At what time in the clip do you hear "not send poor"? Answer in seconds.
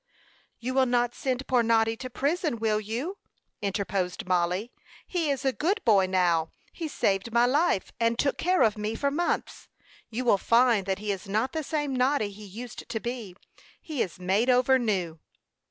0.87-1.61